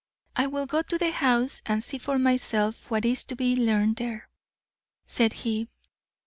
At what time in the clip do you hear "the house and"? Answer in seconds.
0.97-1.83